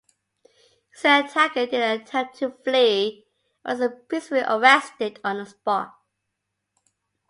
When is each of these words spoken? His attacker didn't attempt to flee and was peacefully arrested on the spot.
His 0.95 1.01
attacker 1.05 1.67
didn't 1.67 2.07
attempt 2.07 2.35
to 2.39 2.49
flee 2.63 3.27
and 3.63 3.79
was 3.79 3.91
peacefully 4.09 4.41
arrested 4.41 5.19
on 5.23 5.37
the 5.37 5.45
spot. 5.45 5.95